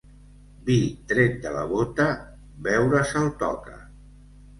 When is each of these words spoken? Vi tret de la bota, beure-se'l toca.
Vi 0.69 0.77
tret 1.11 1.35
de 1.43 1.51
la 1.55 1.65
bota, 1.73 2.07
beure-se'l 2.69 3.29
toca. 3.43 3.77